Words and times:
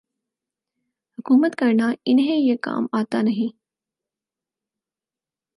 حکومت 1.17 1.55
کرنا 1.55 1.91
انہیں 2.05 2.37
یہ 2.37 2.55
کام 2.61 2.87
آتا 2.91 3.21
نہیں۔ 3.21 3.57